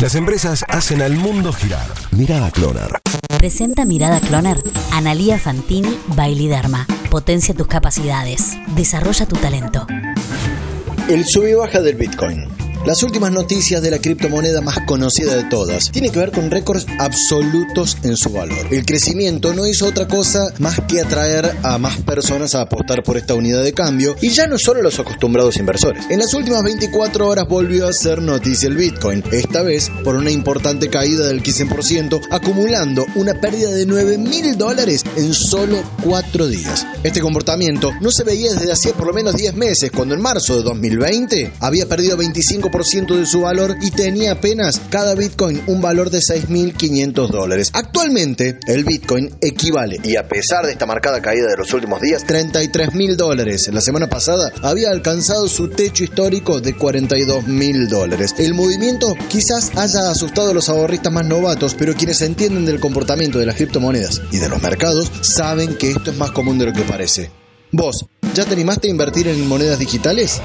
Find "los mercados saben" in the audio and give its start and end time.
64.48-65.76